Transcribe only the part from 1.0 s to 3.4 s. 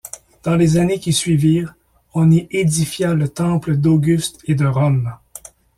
suivirent, on y édifia le